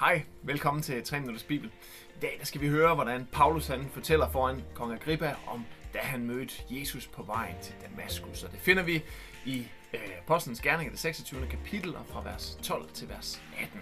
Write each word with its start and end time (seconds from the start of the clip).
Hej, 0.00 0.22
velkommen 0.42 0.82
til 0.82 1.04
3 1.04 1.20
Minutters 1.20 1.42
Bibel. 1.42 1.70
I 2.16 2.20
dag 2.22 2.36
der 2.38 2.44
skal 2.44 2.60
vi 2.60 2.68
høre, 2.68 2.94
hvordan 2.94 3.28
Paulus 3.32 3.66
han 3.66 3.88
fortæller 3.92 4.30
foran 4.30 4.64
kong 4.74 4.92
Agrippa 4.92 5.34
om, 5.46 5.64
da 5.94 5.98
han 5.98 6.26
mødte 6.26 6.54
Jesus 6.70 7.06
på 7.06 7.22
vejen 7.22 7.56
til 7.62 7.74
Damaskus. 7.82 8.42
Og 8.42 8.52
det 8.52 8.60
finder 8.60 8.82
vi 8.82 9.02
i 9.46 9.66
øh, 9.94 10.00
Apostlenes 10.22 10.60
Gerninger, 10.60 10.90
det 10.90 11.00
26. 11.00 11.46
kapitel, 11.50 11.96
og 11.96 12.06
fra 12.06 12.22
vers 12.22 12.58
12 12.62 12.90
til 12.90 13.08
vers 13.08 13.42
18. 13.58 13.80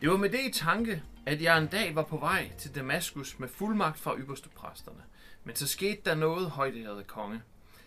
Det 0.00 0.10
var 0.10 0.16
med 0.16 0.30
det 0.30 0.40
i 0.48 0.52
tanke, 0.52 1.02
at 1.26 1.42
jeg 1.42 1.58
en 1.58 1.66
dag 1.66 1.94
var 1.94 2.02
på 2.02 2.16
vej 2.16 2.50
til 2.58 2.74
Damaskus 2.74 3.38
med 3.38 3.48
fuldmagt 3.48 3.98
fra 3.98 4.16
ypperste 4.18 4.48
præsterne. 4.48 5.02
Men 5.44 5.56
så 5.56 5.68
skete 5.68 6.00
der 6.04 6.14
noget, 6.14 6.50
højdærede 6.50 7.04
konge. 7.04 7.42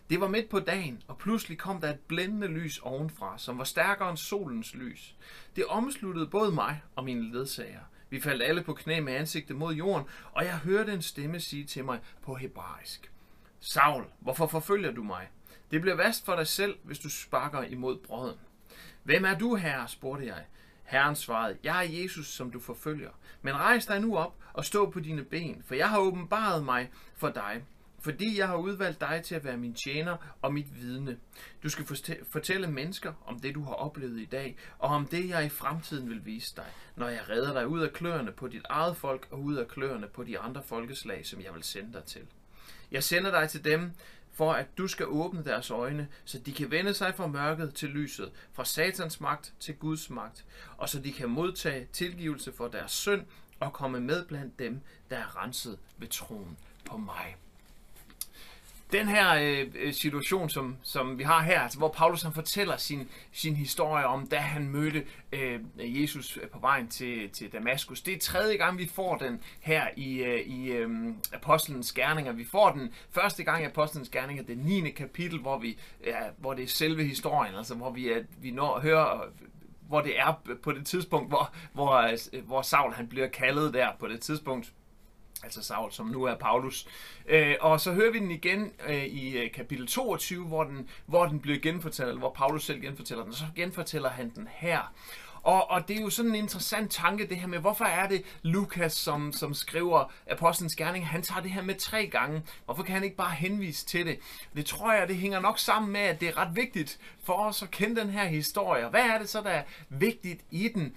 Det 0.09 0.21
var 0.21 0.27
midt 0.27 0.49
på 0.49 0.59
dagen, 0.59 1.03
og 1.07 1.17
pludselig 1.17 1.57
kom 1.57 1.81
der 1.81 1.89
et 1.89 1.99
blændende 1.99 2.47
lys 2.47 2.79
ovenfra, 2.79 3.37
som 3.37 3.57
var 3.57 3.63
stærkere 3.63 4.09
end 4.09 4.17
solens 4.17 4.75
lys. 4.75 5.15
Det 5.55 5.65
omsluttede 5.65 6.27
både 6.27 6.51
mig 6.51 6.81
og 6.95 7.03
mine 7.03 7.33
ledsager. 7.33 7.79
Vi 8.09 8.21
faldt 8.21 8.43
alle 8.43 8.63
på 8.63 8.73
knæ 8.73 8.99
med 8.99 9.13
ansigtet 9.13 9.55
mod 9.55 9.73
jorden, 9.73 10.07
og 10.31 10.45
jeg 10.45 10.57
hørte 10.57 10.93
en 10.93 11.01
stemme 11.01 11.39
sige 11.39 11.63
til 11.63 11.85
mig 11.85 11.99
på 12.21 12.35
hebraisk. 12.35 13.11
Saul, 13.59 14.03
hvorfor 14.19 14.47
forfølger 14.47 14.91
du 14.91 15.03
mig? 15.03 15.29
Det 15.71 15.81
bliver 15.81 15.95
værst 15.95 16.25
for 16.25 16.35
dig 16.35 16.47
selv, 16.47 16.77
hvis 16.83 16.99
du 16.99 17.09
sparker 17.09 17.63
imod 17.63 17.97
brøden. 17.97 18.37
Hvem 19.03 19.25
er 19.25 19.37
du, 19.37 19.55
herre? 19.55 19.87
spurgte 19.87 20.25
jeg. 20.25 20.45
Herren 20.83 21.15
svarede, 21.15 21.57
jeg 21.63 21.77
er 21.85 21.89
Jesus, 22.01 22.27
som 22.27 22.51
du 22.51 22.59
forfølger. 22.59 23.09
Men 23.41 23.55
rejs 23.55 23.85
dig 23.85 23.99
nu 23.99 24.17
op 24.17 24.35
og 24.53 24.65
stå 24.65 24.89
på 24.89 24.99
dine 24.99 25.23
ben, 25.23 25.63
for 25.65 25.75
jeg 25.75 25.89
har 25.89 25.99
åbenbaret 25.99 26.65
mig 26.65 26.91
for 27.15 27.29
dig 27.29 27.63
fordi 28.01 28.37
jeg 28.39 28.47
har 28.47 28.55
udvalgt 28.55 29.01
dig 29.01 29.21
til 29.25 29.35
at 29.35 29.43
være 29.43 29.57
min 29.57 29.73
tjener 29.73 30.35
og 30.41 30.53
mit 30.53 30.81
vidne. 30.81 31.17
Du 31.63 31.69
skal 31.69 31.85
fortælle 32.29 32.67
mennesker 32.67 33.13
om 33.25 33.39
det, 33.39 33.55
du 33.55 33.63
har 33.63 33.73
oplevet 33.73 34.19
i 34.19 34.25
dag, 34.25 34.57
og 34.79 34.89
om 34.89 35.07
det, 35.07 35.29
jeg 35.29 35.45
i 35.45 35.49
fremtiden 35.49 36.09
vil 36.09 36.25
vise 36.25 36.55
dig, 36.55 36.65
når 36.95 37.09
jeg 37.09 37.29
redder 37.29 37.53
dig 37.53 37.67
ud 37.67 37.81
af 37.81 37.93
kløerne 37.93 38.31
på 38.31 38.47
dit 38.47 38.65
eget 38.69 38.97
folk 38.97 39.27
og 39.31 39.41
ud 39.41 39.55
af 39.55 39.67
kløerne 39.67 40.07
på 40.07 40.23
de 40.23 40.39
andre 40.39 40.63
folkeslag, 40.63 41.25
som 41.25 41.41
jeg 41.41 41.53
vil 41.53 41.63
sende 41.63 41.93
dig 41.93 42.03
til. 42.03 42.21
Jeg 42.91 43.03
sender 43.03 43.31
dig 43.31 43.49
til 43.49 43.63
dem, 43.63 43.91
for 44.33 44.53
at 44.53 44.77
du 44.77 44.87
skal 44.87 45.05
åbne 45.07 45.43
deres 45.43 45.71
øjne, 45.71 46.07
så 46.25 46.39
de 46.39 46.53
kan 46.53 46.71
vende 46.71 46.93
sig 46.93 47.15
fra 47.15 47.27
mørket 47.27 47.73
til 47.73 47.89
lyset, 47.89 48.31
fra 48.53 48.65
satans 48.65 49.21
magt 49.21 49.53
til 49.59 49.75
Guds 49.75 50.09
magt, 50.09 50.45
og 50.77 50.89
så 50.89 50.99
de 50.99 51.13
kan 51.13 51.29
modtage 51.29 51.87
tilgivelse 51.93 52.51
for 52.51 52.67
deres 52.67 52.91
synd 52.91 53.25
og 53.59 53.73
komme 53.73 53.99
med 53.99 54.25
blandt 54.25 54.59
dem, 54.59 54.81
der 55.09 55.17
er 55.17 55.43
renset 55.43 55.79
ved 55.97 56.07
troen 56.07 56.57
på 56.85 56.97
mig 56.97 57.35
den 58.91 59.07
her 59.07 59.33
øh, 59.33 59.67
øh, 59.75 59.93
situation, 59.93 60.49
som, 60.49 60.77
som 60.81 61.17
vi 61.17 61.23
har 61.23 61.41
her, 61.41 61.61
altså, 61.61 61.77
hvor 61.77 61.87
Paulus 61.87 62.21
han 62.21 62.33
fortæller 62.33 62.77
sin, 62.77 63.09
sin 63.31 63.55
historie 63.55 64.05
om, 64.05 64.27
da 64.27 64.37
han 64.37 64.69
mødte 64.69 65.05
øh, 65.31 65.59
Jesus 65.77 66.37
øh, 66.37 66.49
på 66.49 66.59
vejen 66.59 66.87
til, 66.87 67.29
til 67.29 67.53
Damaskus. 67.53 68.01
Det 68.01 68.13
er 68.13 68.19
tredje 68.19 68.57
gang, 68.57 68.77
vi 68.77 68.87
får 68.87 69.17
den 69.17 69.41
her 69.59 69.87
i, 69.95 70.23
øh, 70.23 70.39
i 70.39 70.71
øh, 70.71 70.89
Apostlenes 71.33 71.91
Gerninger. 71.91 72.31
Vi 72.31 72.45
får 72.45 72.71
den 72.71 72.93
første 73.11 73.43
gang 73.43 73.63
i 73.63 73.65
Apostlenes 73.65 74.09
Gerninger, 74.09 74.43
det 74.43 74.57
9. 74.57 74.91
kapitel, 74.91 75.39
hvor, 75.39 75.59
vi, 75.59 75.77
ja, 76.05 76.19
hvor 76.37 76.53
det 76.53 76.63
er 76.63 76.67
selve 76.67 77.03
historien, 77.03 77.55
altså 77.55 77.75
hvor 77.75 77.91
vi, 77.91 78.09
er, 78.09 78.23
vi 78.41 78.51
når 78.51 78.75
at 78.75 78.81
høre 78.81 79.21
hvor 79.91 80.01
det 80.01 80.19
er 80.19 80.41
på 80.63 80.71
det 80.71 80.85
tidspunkt, 80.85 81.29
hvor, 81.29 81.53
hvor, 81.73 81.91
øh, 81.91 82.47
hvor 82.47 82.61
Saul 82.61 82.93
han 82.93 83.07
bliver 83.07 83.27
kaldet 83.27 83.73
der 83.73 83.87
på 83.99 84.07
det 84.07 84.21
tidspunkt 84.21 84.73
altså 85.43 85.63
Saul, 85.63 85.91
som 85.91 86.05
nu 86.05 86.23
er 86.23 86.35
Paulus. 86.35 86.87
Øh, 87.27 87.55
og 87.61 87.81
så 87.81 87.93
hører 87.93 88.11
vi 88.11 88.19
den 88.19 88.31
igen 88.31 88.71
øh, 88.87 89.05
i 89.05 89.37
øh, 89.37 89.51
kapitel 89.51 89.87
22, 89.87 90.45
hvor 90.45 90.63
den, 90.63 90.89
hvor 91.05 91.25
den 91.25 91.39
bliver 91.39 91.59
genfortalt, 91.59 92.17
hvor 92.17 92.31
Paulus 92.31 92.65
selv 92.65 92.81
genfortæller 92.81 93.23
den, 93.23 93.31
og 93.31 93.37
så 93.37 93.45
genfortæller 93.55 94.09
han 94.09 94.29
den 94.35 94.47
her. 94.51 94.93
Og, 95.43 95.71
og 95.71 95.87
det 95.87 95.97
er 95.97 96.01
jo 96.01 96.09
sådan 96.09 96.31
en 96.31 96.35
interessant 96.35 96.91
tanke, 96.91 97.27
det 97.27 97.37
her 97.37 97.47
med, 97.47 97.59
hvorfor 97.59 97.85
er 97.85 98.07
det 98.07 98.23
Lukas, 98.41 98.93
som, 98.93 99.31
som 99.31 99.53
skriver 99.53 100.11
Apostlenes 100.29 100.75
Gerning, 100.75 101.07
han 101.07 101.21
tager 101.21 101.41
det 101.41 101.51
her 101.51 101.61
med 101.61 101.75
tre 101.75 102.07
gange. 102.07 102.43
Hvorfor 102.65 102.83
kan 102.83 102.93
han 102.93 103.03
ikke 103.03 103.15
bare 103.15 103.35
henvise 103.35 103.85
til 103.85 104.05
det? 104.05 104.19
Det 104.55 104.65
tror 104.65 104.93
jeg, 104.93 105.07
det 105.07 105.15
hænger 105.15 105.39
nok 105.39 105.59
sammen 105.59 105.91
med, 105.91 106.01
at 106.01 106.21
det 106.21 106.27
er 106.27 106.37
ret 106.37 106.55
vigtigt 106.55 106.99
for 107.23 107.33
os 107.33 107.63
at 107.63 107.71
kende 107.71 108.01
den 108.01 108.09
her 108.09 108.25
historie. 108.25 108.87
Hvad 108.87 109.01
er 109.01 109.17
det 109.17 109.29
så, 109.29 109.41
der 109.41 109.49
er 109.49 109.63
vigtigt 109.89 110.41
i 110.51 110.67
den? 110.67 110.95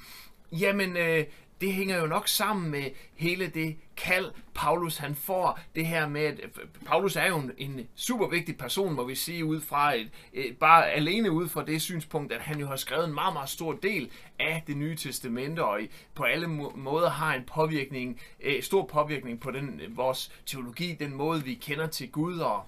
Jamen, 0.52 0.96
øh, 0.96 1.24
det 1.64 1.72
hænger 1.72 2.00
jo 2.00 2.06
nok 2.06 2.28
sammen 2.28 2.70
med 2.70 2.90
hele 3.16 3.46
det 3.46 3.76
kald, 3.96 4.30
Paulus 4.54 4.96
han 4.96 5.14
får. 5.14 5.60
Det 5.74 5.86
her 5.86 6.08
med, 6.08 6.20
at 6.20 6.40
øh, 6.44 6.66
Paulus 6.86 7.16
er 7.16 7.26
jo 7.26 7.38
en, 7.38 7.52
en 7.58 7.88
super 7.94 8.28
vigtig 8.28 8.58
person, 8.58 8.94
må 8.94 9.04
vi 9.04 9.14
sige, 9.14 9.44
ud 9.44 9.60
fra 9.60 9.96
et, 9.96 10.10
et, 10.32 10.56
bare 10.58 10.90
alene 10.90 11.30
ud 11.30 11.48
fra 11.48 11.64
det 11.64 11.82
synspunkt, 11.82 12.32
at 12.32 12.40
han 12.40 12.60
jo 12.60 12.66
har 12.66 12.76
skrevet 12.76 13.04
en 13.04 13.14
meget, 13.14 13.32
meget 13.32 13.48
stor 13.48 13.72
del 13.72 14.10
af 14.38 14.62
det 14.66 14.76
nye 14.76 14.96
testamente, 14.96 15.64
og 15.64 15.80
på 16.14 16.22
alle 16.22 16.46
måder 16.74 17.10
har 17.10 17.34
en 17.34 17.44
påvirkning, 17.44 18.20
øh, 18.40 18.62
stor 18.62 18.86
påvirkning 18.86 19.40
på 19.40 19.50
den, 19.50 19.80
øh, 19.80 19.96
vores 19.96 20.32
teologi, 20.46 20.94
den 20.94 21.14
måde, 21.14 21.44
vi 21.44 21.54
kender 21.54 21.86
til 21.86 22.10
Gud 22.10 22.38
og 22.38 22.64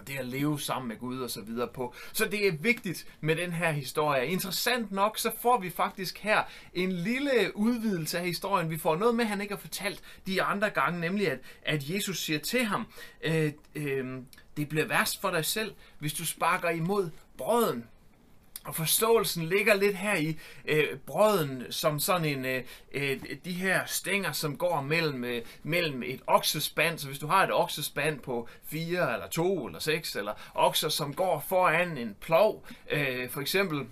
og 0.00 0.06
det 0.06 0.18
at 0.18 0.26
leve 0.26 0.60
sammen 0.60 0.88
med 0.88 0.96
Gud 0.96 1.20
og 1.20 1.30
så 1.30 1.40
videre 1.40 1.68
på. 1.68 1.94
Så 2.12 2.24
det 2.24 2.46
er 2.46 2.52
vigtigt 2.52 3.06
med 3.20 3.36
den 3.36 3.52
her 3.52 3.72
historie. 3.72 4.26
Interessant 4.26 4.92
nok, 4.92 5.18
så 5.18 5.32
får 5.40 5.60
vi 5.60 5.70
faktisk 5.70 6.18
her 6.18 6.42
en 6.74 6.92
lille 6.92 7.52
udvidelse 7.54 8.18
af 8.18 8.26
historien. 8.26 8.70
Vi 8.70 8.78
får 8.78 8.96
noget 8.96 9.14
med, 9.14 9.24
han 9.24 9.40
ikke 9.40 9.54
har 9.54 9.60
fortalt 9.60 10.02
de 10.26 10.42
andre 10.42 10.70
gange, 10.70 11.00
nemlig 11.00 11.30
at, 11.30 11.38
at 11.62 11.90
Jesus 11.90 12.24
siger 12.24 12.38
til 12.38 12.64
ham, 12.64 12.86
øh, 13.22 13.52
øh, 13.74 14.18
det 14.56 14.68
bliver 14.68 14.86
værst 14.86 15.20
for 15.20 15.30
dig 15.30 15.44
selv, 15.44 15.74
hvis 15.98 16.12
du 16.12 16.26
sparker 16.26 16.70
imod 16.70 17.10
brøden. 17.38 17.84
Og 18.64 18.74
forståelsen 18.74 19.46
ligger 19.46 19.74
lidt 19.74 19.96
her 19.96 20.16
i 20.16 20.38
øh, 20.64 20.98
brøden 21.06 21.64
som 21.70 22.00
sådan 22.00 22.24
en 22.24 22.44
øh, 22.44 22.62
øh, 22.92 23.20
de 23.44 23.52
her 23.52 23.86
stænger, 23.86 24.32
som 24.32 24.56
går 24.56 24.80
mellem, 24.80 25.24
øh, 25.24 25.42
mellem 25.62 26.02
et 26.02 26.20
oksespand. 26.26 26.98
Så 26.98 27.06
hvis 27.06 27.18
du 27.18 27.26
har 27.26 27.44
et 27.44 27.52
oksespand 27.52 28.20
på 28.20 28.48
fire 28.64 29.14
eller 29.14 29.28
to 29.28 29.66
eller 29.66 29.78
seks 29.78 30.16
eller 30.16 30.32
okser, 30.54 30.88
som 30.88 31.14
går 31.14 31.44
foran 31.48 31.98
en 31.98 32.16
plov, 32.20 32.66
øh, 32.90 33.30
for 33.30 33.40
eksempel 33.40 33.86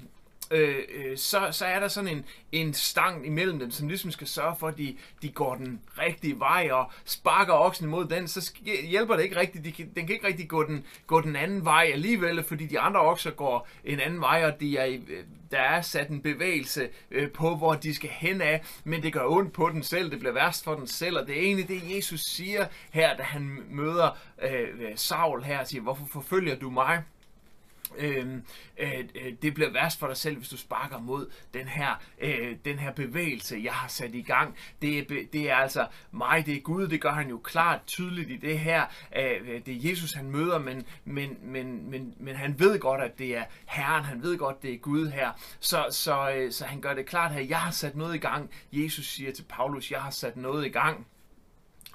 øh, 0.51 0.77
øh, 0.89 1.17
så, 1.19 1.49
så 1.51 1.67
er 1.67 1.81
der 1.81 1.89
sådan 1.89 2.11
en, 2.11 2.25
en 2.53 2.75
stang 2.75 3.27
imellem 3.27 3.59
dem, 3.59 3.71
som 3.71 3.89
ligesom 3.89 4.11
skal 4.11 4.27
sørge 4.27 4.57
for, 4.59 4.69
at 4.69 4.79
de, 4.79 4.97
de 5.23 5.29
går 5.29 5.55
den 5.55 5.81
rigtige 5.99 6.41
vej, 6.41 6.69
og 6.73 6.91
sparker 7.05 7.53
oksen 7.53 7.87
imod 7.87 8.05
den, 8.05 8.29
så 8.29 8.53
hjælper 8.89 9.17
det 9.17 9.23
ikke 9.23 9.41
rigtigt. 9.41 9.65
De 9.65 9.73
kan, 9.73 9.91
den 9.97 10.07
kan 10.07 10.15
ikke 10.15 10.27
rigtig 10.27 10.49
gå 10.49 10.65
den, 10.65 10.85
gå 11.07 11.21
den 11.21 11.37
anden 11.37 11.65
vej 11.65 11.91
alligevel, 11.93 12.45
fordi 12.45 12.67
de 12.67 12.81
andre 12.81 13.01
okser 13.01 13.31
går 13.31 13.69
en 13.85 14.01
anden 14.01 14.21
vej, 14.21 14.45
og 14.45 14.61
de 14.61 14.79
er, 14.79 14.87
øh, 14.87 15.25
der 15.51 15.59
er 15.59 15.83
sat 15.83 16.09
en 16.09 16.23
bevægelse 16.23 16.89
øh, 17.11 17.31
på, 17.31 17.57
hvor 17.57 17.75
de 17.75 17.95
skal 17.95 18.11
hen 18.11 18.41
af, 18.41 18.63
men 18.85 19.03
det 19.03 19.13
gør 19.13 19.25
ondt 19.27 19.53
på 19.53 19.69
den 19.69 19.83
selv, 19.83 20.11
det 20.11 20.19
bliver 20.19 20.35
værst 20.35 20.65
for 20.65 20.75
den 20.75 20.87
selv, 20.87 21.19
og 21.19 21.27
det 21.27 21.39
er 21.39 21.43
egentlig 21.43 21.69
det, 21.69 21.97
Jesus 21.97 22.21
siger 22.21 22.67
her, 22.91 23.17
da 23.17 23.23
han 23.23 23.59
møder 23.71 24.19
øh, 24.43 24.69
Saul 24.95 25.43
her, 25.43 25.59
og 25.59 25.67
siger, 25.67 25.83
hvorfor 25.83 26.07
forfølger 26.07 26.57
du 26.57 26.71
mig? 26.71 27.03
Øhm, 27.97 28.43
øh, 28.79 29.05
øh, 29.15 29.33
det 29.43 29.55
bliver 29.55 29.71
værst 29.71 29.99
for 29.99 30.07
dig 30.07 30.17
selv, 30.17 30.37
hvis 30.37 30.49
du 30.49 30.57
sparker 30.57 30.99
mod 30.99 31.31
den 31.55 31.69
her, 31.69 32.03
øh, 32.21 32.57
den 32.65 32.79
her 32.79 32.93
bevægelse, 32.93 33.61
jeg 33.65 33.73
har 33.73 33.89
sat 33.89 34.15
i 34.15 34.23
gang. 34.23 34.57
Det 34.83 34.99
er, 34.99 35.03
det 35.33 35.51
er 35.51 35.57
altså 35.57 35.87
mig, 36.13 36.47
det 36.47 36.57
er 36.57 36.61
Gud, 36.61 36.89
det 36.89 37.01
gør 37.01 37.13
han 37.13 37.29
jo 37.29 37.39
klart 37.39 37.81
tydeligt 37.87 38.31
i 38.31 38.37
det 38.37 38.59
her. 38.59 38.85
Øh, 39.17 39.49
øh, 39.49 39.61
det 39.67 39.75
er 39.75 39.91
Jesus, 39.91 40.13
han 40.13 40.31
møder, 40.31 40.59
men, 40.59 40.85
men, 41.05 41.39
men, 41.43 41.91
men, 41.91 42.15
men 42.17 42.37
han 42.37 42.59
ved 42.59 42.79
godt, 42.79 43.01
at 43.01 43.19
det 43.19 43.37
er 43.37 43.45
Herren, 43.67 44.05
han 44.05 44.23
ved 44.23 44.39
godt, 44.39 44.63
det 44.63 44.75
er 44.75 44.79
Gud 44.79 45.09
her. 45.09 45.31
Så, 45.61 45.87
så, 45.91 46.31
øh, 46.31 46.53
så 46.53 46.65
han 46.65 46.81
gør 46.81 46.95
det 46.95 47.07
klart 47.07 47.33
her, 47.33 47.41
jeg 47.41 47.61
har 47.61 47.71
sat 47.71 47.97
noget 47.97 48.15
i 48.15 48.19
gang. 48.19 48.51
Jesus 48.73 49.07
siger 49.07 49.33
til 49.33 49.45
Paulus, 49.49 49.91
jeg 49.91 50.03
har 50.03 50.11
sat 50.11 50.37
noget 50.37 50.67
i 50.67 50.69
gang. 50.69 51.07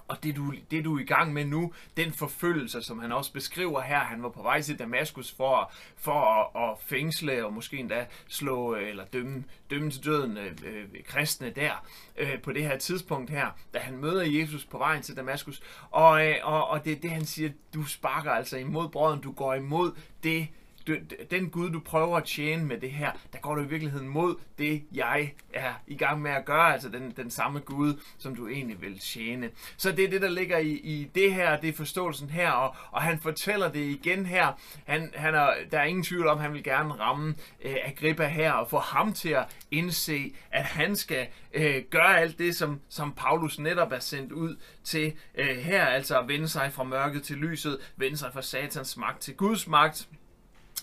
Og 0.08 0.24
det 0.24 0.36
du, 0.36 0.54
det 0.72 0.86
du 0.86 0.96
er 0.96 1.00
i 1.00 1.06
gang 1.06 1.34
med 1.34 1.46
nu, 1.46 1.74
den 1.98 2.14
forfølgelse, 2.14 2.82
som 2.82 3.00
han 3.00 3.12
også 3.12 3.34
beskriver 3.34 3.82
her, 3.82 4.00
han 4.00 4.24
var 4.24 4.30
på 4.30 4.42
vej 4.42 4.62
til 4.62 4.80
Damaskus 4.80 5.32
for, 5.32 5.72
for 5.96 6.14
at, 6.14 6.70
at 6.70 6.78
fængsle 6.86 7.46
og 7.46 7.54
måske 7.54 7.78
endda 7.78 8.06
slå 8.28 8.76
øh, 8.76 8.90
eller 8.90 9.06
dømme, 9.06 9.44
dømme 9.70 9.92
til 9.92 10.06
døden 10.06 10.38
øh, 10.38 10.52
øh, 10.66 10.86
kristne 11.06 11.50
der 11.50 11.86
øh, 12.18 12.42
på 12.42 12.52
det 12.52 12.64
her 12.64 12.78
tidspunkt 12.78 13.30
her, 13.30 13.48
da 13.74 13.80
han 13.80 13.98
møder 13.98 14.24
Jesus 14.24 14.66
på 14.66 14.78
vejen 14.78 15.02
til 15.02 15.18
Damaskus. 15.18 15.62
Og, 15.92 16.28
øh, 16.28 16.36
og, 16.44 16.68
og 16.68 16.86
det 16.86 16.94
er 16.94 17.00
det, 17.00 17.12
han 17.12 17.26
siger, 17.26 17.50
du 17.74 17.86
sparker 17.86 18.32
altså 18.32 18.58
imod 18.58 18.90
brøden, 18.90 19.22
du 19.22 19.32
går 19.32 19.54
imod 19.54 19.92
det, 20.24 20.48
du, 20.88 20.96
den 21.32 21.50
Gud, 21.50 21.70
du 21.70 21.80
prøver 21.80 22.18
at 22.18 22.24
tjene 22.24 22.66
med 22.66 22.78
det 22.78 22.92
her, 22.92 23.12
der 23.34 23.40
går 23.40 23.56
du 23.56 23.62
i 23.62 23.68
virkeligheden 23.68 24.08
mod 24.08 24.36
det, 24.58 24.84
jeg 24.92 25.34
er 25.54 25.74
i 25.88 25.96
gang 25.96 26.22
med 26.22 26.32
at 26.32 26.46
gøre, 26.46 26.74
altså 26.74 26.90
den, 26.90 27.14
den 27.18 27.32
samme 27.32 27.60
Gud, 27.60 27.94
som 28.18 28.36
du 28.36 28.48
egentlig 28.48 28.82
vil 28.82 29.00
tjene. 29.00 29.50
Så 29.78 29.92
det 29.92 30.06
er 30.06 30.10
det, 30.10 30.22
der 30.22 30.30
ligger 30.30 30.58
i, 30.58 30.72
i 30.72 31.10
det 31.16 31.34
her, 31.34 31.60
det 31.60 31.70
er 31.70 31.74
forståelsen 31.74 32.30
her, 32.30 32.52
og, 32.52 32.76
og 32.92 33.02
han 33.02 33.20
fortæller 33.20 33.72
det 33.72 33.80
igen 33.80 34.26
her. 34.26 34.60
Han, 34.86 35.12
han 35.16 35.36
er, 35.36 35.50
der 35.72 35.80
er 35.80 35.84
ingen 35.84 36.04
tvivl 36.04 36.28
om, 36.28 36.40
han 36.40 36.54
vil 36.54 36.64
gerne 36.64 36.94
ramme 36.94 37.36
øh, 37.64 37.76
Agrippa 37.86 38.28
her, 38.28 38.52
og 38.52 38.70
få 38.70 38.80
ham 38.80 39.14
til 39.14 39.30
at 39.30 39.46
indse, 39.72 40.34
at 40.52 40.64
han 40.64 40.96
skal 40.96 41.28
øh, 41.54 41.84
gøre 41.90 42.20
alt 42.20 42.40
det, 42.40 42.56
som, 42.56 42.80
som 42.90 43.14
Paulus 43.14 43.60
netop 43.60 43.92
er 43.92 44.00
sendt 44.00 44.32
ud 44.32 44.56
til 44.84 45.14
øh, 45.36 45.58
her, 45.58 45.86
altså 45.86 46.20
at 46.20 46.28
vende 46.28 46.48
sig 46.48 46.74
fra 46.74 46.84
mørket 46.84 47.24
til 47.24 47.38
lyset, 47.38 47.78
vende 47.96 48.18
sig 48.18 48.34
fra 48.34 48.42
satans 48.42 48.98
magt 48.98 49.22
til 49.22 49.36
Guds 49.36 49.68
magt, 49.68 50.08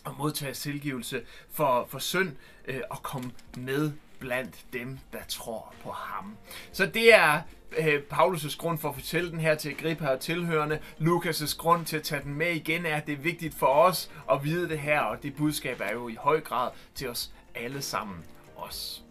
og 0.04 0.14
modtage 0.18 0.54
tilgivelse 0.54 1.22
for, 1.52 1.86
for 1.90 1.98
synd 1.98 2.36
øh, 2.64 2.80
og 2.90 3.02
komme 3.02 3.30
med 3.56 3.92
blandt 4.18 4.64
dem, 4.72 4.98
der 5.12 5.18
tror 5.28 5.74
på 5.82 5.90
ham. 5.90 6.36
Så 6.72 6.86
det 6.86 7.14
er 7.14 7.40
øh, 7.78 8.02
Paulus' 8.12 8.56
grund 8.58 8.78
for 8.78 8.88
at 8.88 8.94
fortælle 8.94 9.30
den 9.30 9.40
her 9.40 9.54
til 9.54 9.70
Agrippa 9.70 10.08
og 10.08 10.20
tilhørende. 10.20 10.80
Lukas' 10.98 11.56
grund 11.56 11.86
til 11.86 11.96
at 11.96 12.02
tage 12.02 12.22
den 12.22 12.34
med 12.34 12.50
igen 12.50 12.86
er, 12.86 12.96
at 12.96 13.06
det 13.06 13.12
er 13.12 13.22
vigtigt 13.22 13.54
for 13.54 13.66
os 13.66 14.10
at 14.32 14.44
vide 14.44 14.68
det 14.68 14.78
her, 14.78 15.00
og 15.00 15.22
det 15.22 15.36
budskab 15.36 15.80
er 15.80 15.92
jo 15.92 16.08
i 16.08 16.14
høj 16.14 16.40
grad 16.40 16.70
til 16.94 17.08
os 17.08 17.32
alle 17.54 17.82
sammen 17.82 18.24
os. 18.56 19.04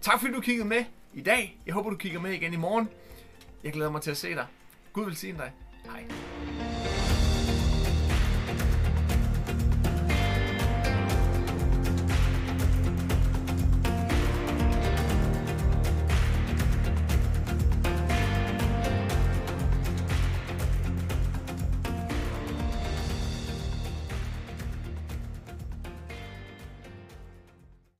Tak 0.00 0.20
fordi 0.20 0.32
du 0.32 0.40
kiggede 0.40 0.68
med 0.68 0.84
i 1.14 1.20
dag. 1.20 1.60
Jeg 1.66 1.74
håber, 1.74 1.90
du 1.90 1.96
kigger 1.96 2.20
med 2.20 2.32
igen 2.32 2.52
i 2.52 2.56
morgen. 2.56 2.88
Jeg 3.64 3.72
glæder 3.72 3.90
mig 3.90 4.02
til 4.02 4.10
at 4.10 4.16
se 4.16 4.34
dig. 4.34 4.46
Gud 4.92 5.04
vil 5.04 5.16
sige 5.16 5.32
dig. 5.32 5.52
Hej. 5.84 6.27